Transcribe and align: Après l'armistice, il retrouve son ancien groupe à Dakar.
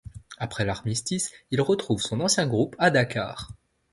Après 0.39 0.65
l'armistice, 0.65 1.29
il 1.51 1.61
retrouve 1.61 2.01
son 2.01 2.21
ancien 2.21 2.47
groupe 2.47 2.75
à 2.79 2.89
Dakar. 2.89 3.51